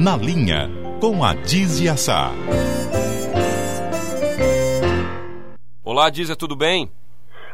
Na 0.00 0.16
Linha, 0.16 0.70
com 1.00 1.24
a 1.24 1.34
Dizia 1.34 1.96
Sá. 1.96 2.30
Olá, 5.82 6.08
Dizia, 6.08 6.36
tudo 6.36 6.54
bem? 6.54 6.88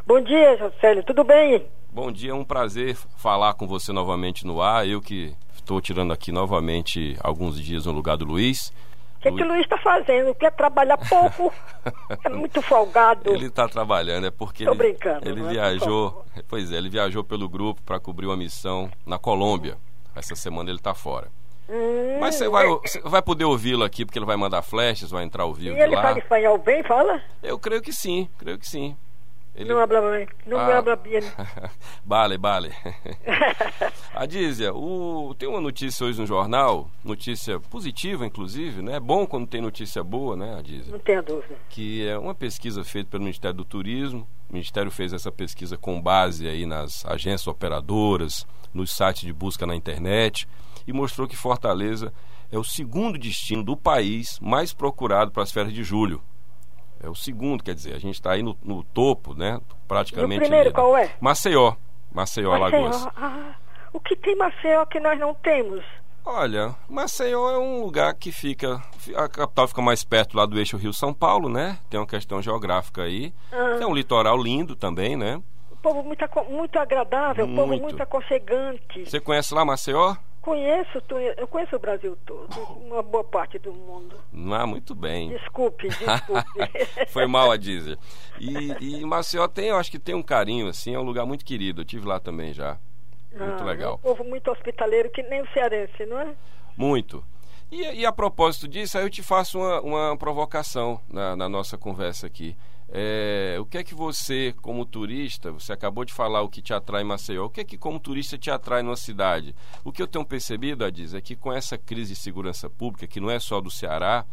Bom 0.05 0.21
dia, 0.21 0.55
Jocélio, 0.55 1.03
tudo 1.03 1.23
bem? 1.23 1.65
Bom 1.91 2.11
dia, 2.11 2.29
é 2.29 2.33
um 2.35 2.43
prazer 2.43 2.95
falar 3.17 3.55
com 3.55 3.65
você 3.65 3.91
novamente 3.91 4.45
no 4.45 4.61
ar. 4.61 4.87
Eu 4.87 5.01
que 5.01 5.33
estou 5.55 5.81
tirando 5.81 6.13
aqui 6.13 6.31
novamente 6.31 7.17
alguns 7.19 7.59
dias 7.59 7.87
no 7.87 7.91
lugar 7.91 8.15
do 8.15 8.25
Luiz. 8.25 8.71
O 9.17 9.21
que, 9.21 9.29
Lu... 9.31 9.37
que 9.37 9.43
o 9.43 9.47
Luiz 9.47 9.61
está 9.61 9.79
fazendo? 9.79 10.35
Quer 10.35 10.51
trabalhar 10.51 10.97
pouco? 10.97 11.51
é 12.23 12.29
muito 12.29 12.61
folgado. 12.61 13.27
Ele 13.33 13.47
está 13.47 13.67
trabalhando, 13.67 14.27
é 14.27 14.31
porque 14.31 14.65
Tô 14.65 14.69
ele, 14.73 14.77
brincando, 14.77 15.27
ele 15.27 15.41
é? 15.41 15.49
viajou. 15.49 16.23
Pois 16.47 16.71
é, 16.71 16.75
ele 16.75 16.89
viajou 16.89 17.23
pelo 17.23 17.49
grupo 17.49 17.81
para 17.81 17.99
cobrir 17.99 18.27
uma 18.27 18.37
missão 18.37 18.87
na 19.03 19.17
Colômbia. 19.17 19.79
Essa 20.15 20.35
semana 20.35 20.69
ele 20.69 20.77
está 20.77 20.93
fora. 20.93 21.27
Hum, 21.69 22.19
Mas 22.19 22.35
você 22.35 22.47
vai, 22.47 22.67
você 22.67 22.99
vai 23.01 23.21
poder 23.21 23.45
ouvi-lo 23.45 23.83
aqui 23.83 24.05
porque 24.05 24.19
ele 24.19 24.25
vai 24.25 24.35
mandar 24.37 24.61
flashes, 24.61 25.09
vai 25.09 25.23
entrar 25.23 25.43
ao 25.43 25.53
vivo 25.53 25.75
E 25.75 25.79
ele 25.81 25.95
lá. 25.95 26.01
fala 26.01 26.19
espanhol 26.19 26.57
bem, 26.57 26.83
fala? 26.83 27.21
Eu 27.41 27.57
creio 27.57 27.81
que 27.81 27.91
sim, 27.91 28.29
creio 28.37 28.57
que 28.59 28.67
sim. 28.67 28.95
Ele... 29.55 29.69
Não 29.69 29.79
habla 29.79 30.01
bem, 30.11 30.27
não 30.45 30.57
Ah. 30.59 30.77
habla 30.77 30.95
bem. 30.97 31.21
Vale, 32.05 32.37
vale. 32.37 32.71
Adízia, 34.13 34.73
o... 34.73 35.33
tem 35.37 35.47
uma 35.47 35.61
notícia 35.61 36.05
hoje 36.05 36.19
no 36.19 36.27
jornal, 36.27 36.89
notícia 37.03 37.59
positiva, 37.59 38.25
inclusive, 38.25 38.81
né? 38.81 38.95
É 38.97 38.99
bom 38.99 39.25
quando 39.25 39.47
tem 39.47 39.61
notícia 39.61 40.03
boa, 40.03 40.35
né, 40.35 40.55
Adízia? 40.57 40.91
Não 40.91 40.99
tenha 40.99 41.21
dúvida. 41.21 41.55
Que 41.69 42.05
é 42.07 42.17
uma 42.17 42.35
pesquisa 42.35 42.83
feita 42.83 43.09
pelo 43.09 43.23
Ministério 43.23 43.55
do 43.57 43.65
Turismo. 43.65 44.27
O 44.49 44.53
Ministério 44.53 44.91
fez 44.91 45.13
essa 45.13 45.31
pesquisa 45.31 45.77
com 45.77 46.01
base 46.01 46.47
aí 46.47 46.65
nas 46.65 47.05
agências 47.05 47.47
operadoras, 47.47 48.45
nos 48.73 48.91
sites 48.91 49.21
de 49.21 49.33
busca 49.33 49.65
na 49.65 49.75
internet 49.75 50.47
e 50.87 50.93
mostrou 50.93 51.27
que 51.27 51.35
Fortaleza 51.35 52.13
é 52.51 52.57
o 52.57 52.63
segundo 52.63 53.17
destino 53.17 53.63
do 53.63 53.75
país 53.75 54.39
mais 54.39 54.71
procurado 54.73 55.31
para 55.31 55.43
as 55.43 55.51
férias 55.51 55.73
de 55.73 55.83
julho. 55.83 56.21
É 57.03 57.09
o 57.09 57.15
segundo, 57.15 57.63
quer 57.63 57.75
dizer, 57.75 57.93
a 57.95 57.99
gente 57.99 58.15
está 58.15 58.31
aí 58.31 58.41
no, 58.41 58.57
no 58.63 58.83
topo, 58.83 59.33
né? 59.33 59.59
Praticamente. 59.87 60.35
E 60.35 60.37
o 60.37 60.41
primeiro 60.41 60.73
qual 60.73 60.97
é? 60.97 61.13
Maceió. 61.19 61.75
Maceió, 62.11 62.53
Alagoas. 62.53 63.07
Ah, 63.15 63.55
o 63.91 63.99
que 63.99 64.15
tem 64.15 64.35
Maceió 64.35 64.85
que 64.85 64.99
nós 64.99 65.19
não 65.19 65.33
temos? 65.33 65.83
Olha, 66.25 66.75
Maceió 66.89 67.51
é 67.51 67.59
um 67.59 67.81
lugar 67.81 68.13
que 68.15 68.31
fica. 68.31 68.81
A 69.15 69.27
capital 69.29 69.67
fica 69.67 69.81
mais 69.81 70.03
perto 70.03 70.35
lá 70.35 70.45
do 70.45 70.57
eixo 70.57 70.75
Rio-São 70.75 71.13
Paulo, 71.13 71.47
né? 71.49 71.77
Tem 71.87 71.99
uma 71.99 72.07
questão 72.07 72.41
geográfica 72.41 73.03
aí. 73.03 73.31
Ah. 73.51 73.75
Tem 73.77 73.85
um 73.85 73.93
litoral 73.93 74.35
lindo 74.41 74.75
também, 74.75 75.15
né? 75.15 75.39
O 75.69 75.75
povo 75.75 76.01
muito, 76.01 76.25
muito 76.49 76.79
agradável, 76.79 77.45
o 77.45 77.55
povo 77.55 77.67
Muito. 77.67 77.83
muito 77.83 78.01
aconchegante. 78.01 79.05
Você 79.05 79.19
conhece 79.19 79.53
lá 79.53 79.63
Maceió? 79.63 80.15
Conheço, 80.45 81.01
eu 81.37 81.47
conheço 81.47 81.75
o 81.75 81.79
Brasil 81.79 82.15
todo, 82.23 82.55
uma 82.85 83.01
boa 83.01 83.23
parte 83.23 83.57
do 83.57 83.73
mundo. 83.73 84.15
Ah, 84.53 84.67
muito 84.67 84.93
bem. 84.93 85.29
Desculpe, 85.29 85.87
desculpe. 85.89 87.07
Foi 87.07 87.25
mal 87.25 87.49
a 87.49 87.57
dizer. 87.57 87.97
E, 88.39 88.99
e 88.99 89.03
Maceió 89.03 89.47
tem, 89.47 89.69
eu 89.69 89.77
acho 89.77 89.89
que 89.89 89.97
tem 89.97 90.13
um 90.13 90.21
carinho, 90.21 90.67
assim, 90.67 90.93
é 90.93 90.99
um 90.99 91.03
lugar 91.03 91.25
muito 91.25 91.43
querido. 91.43 91.81
Eu 91.81 91.85
tive 91.85 92.07
lá 92.07 92.19
também 92.19 92.53
já. 92.53 92.77
Muito 93.35 93.63
Ah, 93.63 93.65
legal. 93.65 93.93
É 93.93 93.95
um 94.07 94.15
povo 94.15 94.23
muito 94.23 94.51
hospitaleiro, 94.51 95.09
que 95.09 95.23
nem 95.23 95.41
o 95.41 95.47
cearense, 95.51 96.05
não 96.05 96.19
é? 96.19 96.35
Muito. 96.77 97.23
E, 97.71 97.81
e 97.81 98.05
a 98.05 98.11
propósito 98.11 98.67
disso, 98.67 98.97
aí 98.97 99.03
eu 99.03 99.09
te 99.09 99.23
faço 99.23 99.57
uma, 99.57 99.81
uma 99.81 100.17
provocação 100.17 101.01
na, 101.09 101.35
na 101.35 101.49
nossa 101.49 101.77
conversa 101.77 102.27
aqui. 102.27 102.55
É, 102.87 103.57
o 103.59 103.65
que 103.65 103.79
é 103.79 103.83
que 103.83 103.95
você, 103.95 104.53
como 104.61 104.85
turista, 104.85 105.51
você 105.51 105.73
acabou 105.73 106.05
de 106.05 106.13
falar 106.13 106.43
o 106.43 106.49
que 106.49 106.61
te 106.61 106.73
atrai 106.73 107.01
em 107.01 107.05
Maceió, 107.05 107.45
o 107.45 107.49
que 107.49 107.61
é 107.61 107.63
que 107.63 107.77
como 107.77 107.99
turista 107.99 108.37
te 108.37 108.51
atrai 108.51 108.83
numa 108.83 108.95
cidade? 108.95 109.55
O 109.83 109.91
que 109.91 110.01
eu 110.01 110.07
tenho 110.07 110.23
percebido, 110.23 110.85
Adiz, 110.85 111.13
é 111.15 111.21
que 111.21 111.35
com 111.35 111.51
essa 111.51 111.77
crise 111.77 112.13
de 112.13 112.19
segurança 112.19 112.69
pública, 112.69 113.07
que 113.07 113.19
não 113.19 113.31
é 113.31 113.39
só 113.39 113.59
do 113.59 113.71
Ceará, 113.71 114.23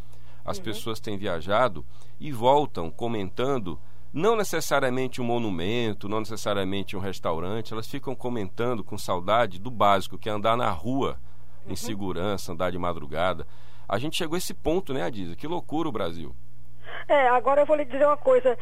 as 0.44 0.58
pessoas 0.58 1.00
têm 1.00 1.16
viajado 1.16 1.84
e 2.20 2.30
voltam 2.30 2.90
comentando 2.90 3.78
não 4.12 4.36
necessariamente 4.36 5.20
um 5.22 5.24
monumento, 5.24 6.08
não 6.08 6.20
necessariamente 6.20 6.94
um 6.94 7.00
restaurante, 7.00 7.72
elas 7.72 7.86
ficam 7.86 8.14
comentando 8.14 8.84
com 8.84 8.98
saudade 8.98 9.58
do 9.58 9.70
básico, 9.70 10.18
que 10.18 10.28
é 10.28 10.32
andar 10.32 10.56
na 10.56 10.68
rua 10.68 11.18
em 11.66 11.76
segurança, 11.76 12.52
andar 12.52 12.70
de 12.70 12.78
madrugada. 12.78 13.46
A 13.88 13.98
gente 13.98 14.16
chegou 14.16 14.34
a 14.34 14.38
esse 14.38 14.54
ponto, 14.54 14.92
né, 14.92 15.02
Adisa? 15.02 15.36
Que 15.36 15.46
loucura 15.46 15.88
o 15.88 15.92
Brasil. 15.92 16.34
É, 17.08 17.28
agora 17.28 17.62
eu 17.62 17.66
vou 17.66 17.76
lhe 17.76 17.84
dizer 17.84 18.06
uma 18.06 18.16
coisa. 18.16 18.56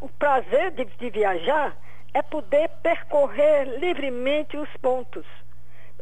O 0.00 0.08
prazer 0.08 0.72
de, 0.72 0.84
de 0.84 1.10
viajar 1.10 1.76
é 2.12 2.22
poder 2.22 2.68
percorrer 2.82 3.78
livremente 3.78 4.56
os 4.56 4.68
pontos. 4.80 5.24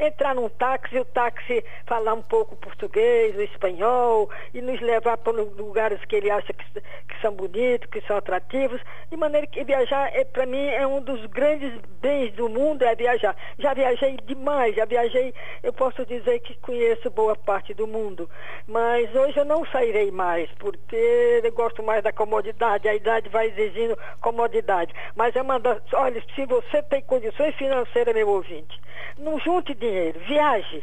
Entrar 0.00 0.34
num 0.34 0.49
táxi, 0.49 0.99
o 0.99 1.05
táxi 1.05 1.62
falar 1.84 2.15
um 2.15 2.22
pouco 2.22 2.56
português, 2.56 3.37
o 3.37 3.43
espanhol, 3.43 4.31
e 4.55 4.62
nos 4.62 4.81
levar 4.81 5.19
para 5.19 5.43
lugares 5.43 6.03
que 6.06 6.16
ele 6.16 6.31
acha 6.31 6.55
que, 6.55 6.65
que 6.72 7.21
são 7.21 7.34
bonitos, 7.34 7.91
que 7.91 8.00
são 8.06 8.16
atrativos. 8.16 8.81
De 9.11 9.16
maneira 9.19 9.47
que 9.47 9.62
viajar, 9.62 10.11
é, 10.15 10.25
para 10.25 10.47
mim, 10.47 10.66
é 10.69 10.87
um 10.87 11.03
dos 11.03 11.27
grandes 11.27 11.78
bens 12.00 12.33
do 12.33 12.49
mundo, 12.49 12.83
é 12.83 12.94
viajar. 12.94 13.37
Já 13.59 13.75
viajei 13.75 14.16
demais, 14.25 14.75
já 14.75 14.87
viajei, 14.87 15.34
eu 15.62 15.72
posso 15.72 16.06
dizer 16.06 16.41
que 16.41 16.59
conheço 16.61 17.11
boa 17.11 17.37
parte 17.37 17.75
do 17.75 17.87
mundo. 17.87 18.28
Mas 18.67 19.15
hoje 19.15 19.37
eu 19.38 19.44
não 19.44 19.67
sairei 19.67 20.11
mais, 20.11 20.50
porque 20.53 21.43
eu 21.44 21.53
gosto 21.53 21.82
mais 21.82 22.03
da 22.03 22.11
comodidade, 22.11 22.88
a 22.88 22.94
idade 22.94 23.28
vai 23.28 23.49
exigindo 23.49 23.99
comodidade. 24.22 24.94
Mas 25.15 25.37
é 25.37 25.43
uma 25.43 25.61
das. 25.61 25.81
Olha, 25.93 26.22
se 26.34 26.47
você 26.47 26.82
tem 26.84 27.03
condições 27.03 27.55
financeiras, 27.56 28.15
meu 28.15 28.28
ouvinte, 28.28 28.81
não 29.19 29.38
junte 29.41 29.75
dinheiro, 29.75 30.21
viaje. 30.21 30.82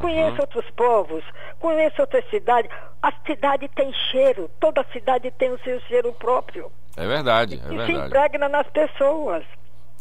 Conheça 0.00 0.42
outros 0.42 0.70
povos, 0.70 1.24
conheça 1.58 2.02
outras 2.02 2.24
cidades. 2.30 2.70
A 3.02 3.12
cidade 3.26 3.68
tem 3.74 3.92
cheiro, 4.10 4.48
toda 4.60 4.86
cidade 4.92 5.30
tem 5.32 5.50
o 5.50 5.58
seu 5.60 5.80
cheiro 5.80 6.12
próprio. 6.12 6.70
É 6.96 7.06
verdade, 7.06 7.54
é 7.54 7.56
e 7.56 7.70
se 7.70 7.76
verdade. 7.76 8.06
impregna 8.06 8.48
nas 8.48 8.66
pessoas. 8.68 9.44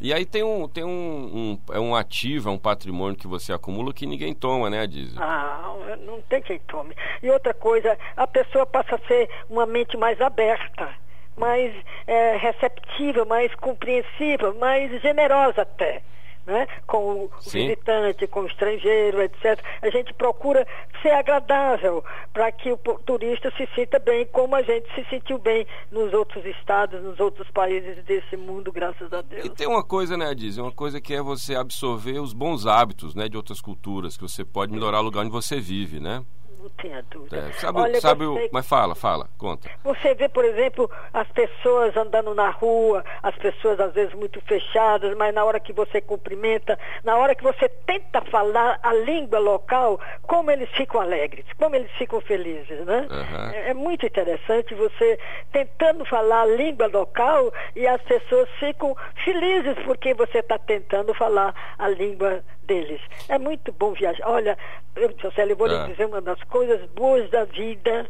E 0.02 0.14
aí 0.14 0.26
tem 0.26 0.44
um, 0.44 0.68
tem 0.68 0.84
um, 0.84 0.90
um, 0.90 1.62
é 1.74 1.80
um 1.80 1.94
ativo, 1.94 2.50
é 2.50 2.52
um 2.52 2.58
patrimônio 2.58 3.18
que 3.18 3.28
você 3.28 3.52
acumula 3.52 3.94
que 3.94 4.06
ninguém 4.06 4.34
toma, 4.34 4.70
né, 4.70 4.82
Adisa? 4.82 5.20
Ah, 5.22 5.76
não 6.06 6.22
tem 6.22 6.42
quem 6.42 6.60
tome. 6.60 6.96
E 7.22 7.30
outra 7.30 7.54
coisa, 7.54 7.98
a 8.16 8.26
pessoa 8.26 8.66
passa 8.66 8.96
a 8.96 9.08
ser 9.08 9.30
uma 9.50 9.66
mente 9.66 9.98
mais 9.98 10.22
aberta, 10.22 10.90
mais 11.36 11.76
eh, 12.08 12.38
receptiva, 12.38 13.26
mais 13.26 13.54
compreensiva, 13.56 14.54
mais 14.54 15.02
generosa 15.02 15.64
até. 15.64 16.02
Né? 16.46 16.68
Com 16.88 17.26
o 17.26 17.32
Sim. 17.42 17.68
visitante, 17.68 18.26
com 18.26 18.42
o 18.42 18.48
estrangeiro, 18.48 19.22
etc. 19.22 19.64
A 19.84 19.90
gente 19.92 20.14
procura 20.16 20.66
ser 21.02 21.12
agradável 21.12 22.04
para 22.34 22.52
que 22.52 22.72
o 22.72 22.78
turista 22.78 23.52
se 23.56 23.68
sinta 23.76 24.00
bem, 24.00 24.26
como 24.26 24.56
a 24.56 24.62
gente 24.64 24.88
se 24.96 25.08
sentiu 25.10 25.38
bem 25.38 25.68
nos 25.92 26.12
outros 26.12 26.44
estados, 26.46 27.04
nos 27.04 27.20
outros 27.20 27.50
países 27.52 28.04
desse 28.04 28.36
mundo, 28.36 28.72
graças 28.72 29.14
a 29.14 29.22
Deus. 29.22 29.46
E 29.46 29.50
tem 29.50 29.68
uma 29.68 29.84
coisa, 29.84 30.18
né, 30.18 30.30
Adisa? 30.30 30.64
Uma 30.64 30.72
coisa 30.72 31.00
que 31.00 31.14
é 31.14 31.22
você 31.22 31.56
absorver 31.56 32.20
os 32.20 32.34
bons 32.34 32.66
hábitos, 32.66 33.14
né, 33.14 33.30
de 33.30 33.38
outras 33.38 33.62
culturas, 33.62 34.18
que 34.18 34.24
você 34.24 34.44
pode 34.44 34.72
melhorar 34.72 35.02
o 35.02 35.04
lugar 35.04 35.22
onde 35.22 35.32
você 35.32 35.60
vive, 35.60 36.00
né? 36.00 36.24
Não 36.62 36.70
tenha 36.72 37.02
dúvida. 37.10 37.38
É, 37.38 37.52
sabe, 37.54 37.80
Olha, 37.80 38.02
sabe 38.02 38.26
você- 38.26 38.46
o... 38.48 38.50
Mas 38.52 38.68
fala, 38.68 38.94
fala, 38.94 39.30
conta. 39.38 39.70
Você 39.82 40.14
vê, 40.14 40.28
por 40.28 40.44
exemplo, 40.44 40.92
as 41.14 41.28
pessoas 41.32 41.96
andando 41.96 42.36
na 42.36 42.50
rua, 42.50 43.02
as 43.24 43.34
pessoas 43.38 43.80
às 43.80 43.94
vezes 43.94 44.14
muito 44.14 44.42
fechadas, 44.42 45.16
mas 45.16 45.34
na 45.34 45.46
hora 45.46 45.58
que 45.60 45.72
você 45.72 46.02
cumprimenta, 46.02 46.78
na 47.04 47.16
hora 47.16 47.34
que 47.34 47.44
você 47.44 47.70
tenta 47.70 48.22
falar 48.24 48.78
a 48.84 48.94
língua 48.94 49.40
local, 49.40 50.00
como 50.24 50.52
eles 50.52 50.70
ficam 50.72 51.00
alegres, 51.00 51.46
como 51.58 51.76
eles 51.76 51.92
ficam 51.94 52.20
felizes, 52.20 52.86
né? 52.86 53.08
Aham. 53.10 53.52
É, 53.54 53.70
é 53.70 53.74
muito 53.74 54.06
interessante 54.06 54.76
você 54.76 55.18
tentando 55.54 56.04
falar 56.06 56.42
a 56.42 56.46
língua 56.46 56.88
local 56.88 57.54
e 57.74 57.88
as 57.88 58.02
pessoas 58.02 58.50
ficam 58.60 58.96
felizes 59.24 59.76
porque 59.86 60.14
você 60.14 60.40
está 60.40 60.58
tentando 60.58 61.14
falar 61.14 61.54
a 61.78 61.88
língua 61.88 62.44
deles. 62.70 63.02
É 63.28 63.38
muito 63.40 63.72
bom 63.74 63.92
viajar. 63.94 64.24
Olha, 64.30 64.58
eu, 64.96 65.12
José, 65.20 65.44
eu 65.52 65.56
vou 65.58 65.68
É. 65.68 65.72
lhe 65.72 65.92
dizer 65.92 66.06
uma 66.06 66.22
das 66.22 66.42
coisas 66.44 66.80
boas 66.92 67.30
da 67.32 67.44
vida 67.46 68.10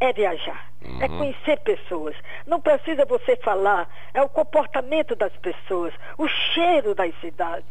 é 0.00 0.12
viajar, 0.12 0.70
é 1.00 1.06
Uhum. 1.06 1.18
conhecer 1.18 1.58
pessoas. 1.60 2.14
Não 2.46 2.60
precisa 2.60 3.04
você 3.04 3.34
falar, 3.36 3.88
é 4.14 4.22
o 4.22 4.28
comportamento 4.28 5.16
das 5.16 5.32
pessoas, 5.38 5.92
o 6.16 6.28
cheiro 6.28 6.94
das 6.94 7.12
cidades. 7.20 7.66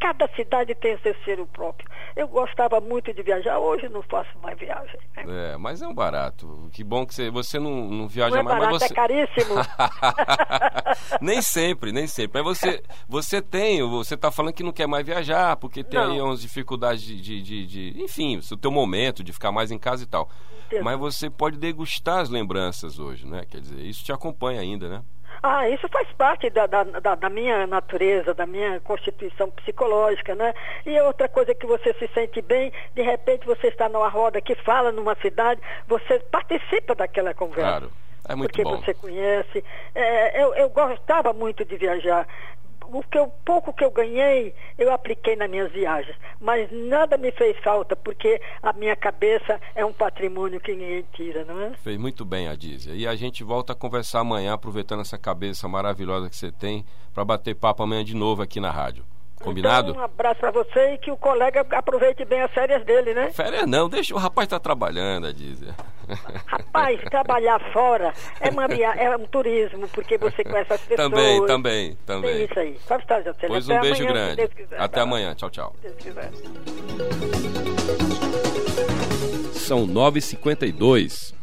Cada 0.00 0.28
cidade 0.28 0.72
tem 0.76 0.96
seu 0.98 1.14
cheiro 1.24 1.46
próprio. 1.52 1.88
Eu 2.14 2.28
gostava 2.28 2.80
muito 2.80 3.12
de 3.12 3.22
viajar, 3.22 3.58
hoje 3.58 3.88
não 3.88 4.02
faço 4.02 4.30
mais 4.40 4.56
viagem. 4.56 4.98
né? 5.16 5.24
É, 5.52 5.56
mas 5.56 5.82
é 5.82 5.88
um 5.88 5.94
barato. 5.94 6.70
Que 6.72 6.84
bom 6.84 7.04
que 7.04 7.12
você, 7.12 7.28
você 7.28 7.58
não, 7.58 7.70
não 7.72 8.06
viaja 8.08 8.30
Não 8.36 8.38
é 8.40 8.42
mais, 8.44 8.56
barato, 8.58 8.72
mas 8.74 8.82
você... 8.84 8.92
é 8.92 8.96
caríssimo. 8.96 9.54
nem 11.20 11.40
sempre, 11.42 11.92
nem 11.92 12.06
sempre. 12.06 12.42
Mas 12.42 12.58
você, 12.58 12.82
você 13.08 13.40
tem, 13.42 13.82
você 13.88 14.14
está 14.14 14.30
falando 14.30 14.52
que 14.54 14.62
não 14.62 14.72
quer 14.72 14.86
mais 14.86 15.04
viajar, 15.04 15.56
porque 15.56 15.82
tem 15.84 15.98
Não. 16.00 16.12
aí 16.12 16.20
umas 16.20 16.40
dificuldades 16.40 17.02
de, 17.02 17.20
de, 17.20 17.42
de, 17.42 17.66
de- 17.66 18.02
enfim, 18.02 18.40
o 18.50 18.56
teu 18.56 18.70
momento 18.70 19.22
de 19.22 19.32
ficar 19.32 19.52
mais 19.52 19.70
em 19.70 19.78
casa 19.78 20.02
e 20.02 20.06
tal. 20.06 20.28
Entendo. 20.66 20.84
Mas 20.84 20.98
você 20.98 21.28
pode 21.30 21.58
degustar 21.58 22.20
as 22.20 22.30
lembranças 22.30 22.98
hoje, 22.98 23.26
né? 23.26 23.44
Quer 23.50 23.60
dizer, 23.60 23.80
isso 23.80 24.04
te 24.04 24.12
acompanha 24.12 24.60
ainda, 24.60 24.88
né? 24.88 25.02
Ah, 25.42 25.68
isso 25.68 25.86
faz 25.88 26.08
parte 26.12 26.48
da, 26.48 26.66
da, 26.66 26.84
da, 26.84 27.14
da, 27.16 27.28
minha 27.28 27.66
natureza, 27.66 28.32
da 28.32 28.46
minha 28.46 28.80
constituição 28.80 29.50
psicológica, 29.50 30.34
né? 30.34 30.54
E 30.86 30.98
outra 31.00 31.28
coisa 31.28 31.54
que 31.54 31.66
você 31.66 31.92
se 31.94 32.08
sente 32.14 32.40
bem, 32.40 32.72
de 32.94 33.02
repente 33.02 33.44
você 33.44 33.66
está 33.66 33.88
numa 33.88 34.08
roda 34.08 34.40
que 34.40 34.54
fala 34.54 34.90
numa 34.92 35.14
cidade, 35.16 35.60
você 35.86 36.18
participa 36.30 36.94
daquela 36.94 37.34
conversa. 37.34 37.60
Claro. 37.60 37.92
É 38.26 38.34
muito 38.34 38.50
porque 38.50 38.64
bom. 38.64 38.76
você 38.76 38.94
conhece. 38.94 39.64
É, 39.94 40.42
eu, 40.42 40.54
eu 40.54 40.70
gostava 40.70 41.32
muito 41.32 41.64
de 41.64 41.76
viajar 41.76 42.26
o 42.88 43.02
que 43.02 43.18
eu, 43.18 43.28
pouco 43.44 43.72
que 43.72 43.84
eu 43.84 43.90
ganhei, 43.90 44.54
eu 44.78 44.92
apliquei 44.92 45.36
nas 45.36 45.50
minhas 45.50 45.72
viagens. 45.72 46.16
Mas 46.40 46.70
nada 46.70 47.16
me 47.16 47.30
fez 47.32 47.56
falta, 47.58 47.96
porque 47.96 48.40
a 48.62 48.72
minha 48.72 48.94
cabeça 48.96 49.60
é 49.74 49.84
um 49.84 49.92
patrimônio 49.92 50.60
que 50.60 50.72
ninguém 50.72 51.04
tira, 51.12 51.44
não 51.44 51.60
é? 51.60 51.70
Fez 51.82 51.98
muito 51.98 52.24
bem, 52.24 52.48
Adízia. 52.48 52.94
E 52.94 53.06
a 53.06 53.14
gente 53.14 53.42
volta 53.42 53.72
a 53.72 53.76
conversar 53.76 54.20
amanhã, 54.20 54.54
aproveitando 54.54 55.00
essa 55.00 55.18
cabeça 55.18 55.66
maravilhosa 55.68 56.28
que 56.28 56.36
você 56.36 56.52
tem, 56.52 56.84
para 57.12 57.24
bater 57.24 57.54
papo 57.54 57.82
amanhã 57.82 58.04
de 58.04 58.14
novo 58.14 58.42
aqui 58.42 58.60
na 58.60 58.70
rádio. 58.70 59.04
Combinado? 59.44 59.90
Então, 59.90 60.00
um 60.00 60.04
abraço 60.04 60.40
para 60.40 60.50
você 60.50 60.94
e 60.94 60.98
que 60.98 61.10
o 61.10 61.16
colega 61.18 61.66
aproveite 61.70 62.24
bem 62.24 62.40
as 62.40 62.50
férias 62.50 62.82
dele, 62.84 63.12
né? 63.12 63.30
Férias 63.30 63.66
não, 63.66 63.90
deixa 63.90 64.14
o 64.14 64.18
rapaz 64.18 64.46
estar 64.46 64.58
tá 64.58 64.62
trabalhando, 64.62 65.26
Adízia. 65.26 65.74
Rapaz, 66.46 67.00
trabalhar 67.10 67.58
fora 67.72 68.12
é, 68.40 68.50
uma, 68.50 68.64
é 68.64 69.16
um 69.16 69.26
turismo, 69.26 69.88
porque 69.88 70.18
você 70.18 70.44
conhece 70.44 70.72
as 70.72 70.80
pessoas. 70.80 71.10
Também, 71.10 71.46
também, 71.46 71.98
também. 72.06 72.34
Tem 72.34 72.44
isso 72.44 72.58
aí. 72.58 72.78
Pode 72.86 73.02
estar, 73.02 73.22
Jocely. 73.22 73.48
Pois 73.48 73.68
um 73.68 73.80
beijo 73.80 74.04
amanhã, 74.04 74.34
grande. 74.34 74.54
Quiser, 74.54 74.80
Até 74.80 74.96
tá 74.96 75.02
amanhã. 75.02 75.34
Tchau, 75.34 75.50
tchau. 75.50 75.76
Deus 75.82 75.96
quiser. 75.96 76.30
São 79.52 79.86
9h52. 79.86 81.34